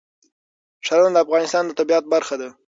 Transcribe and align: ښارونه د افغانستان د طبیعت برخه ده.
ښارونه 0.85 1.15
د 1.19 1.23
افغانستان 1.25 1.63
د 1.65 1.71
طبیعت 1.79 2.05
برخه 2.13 2.35
ده. 2.41 2.49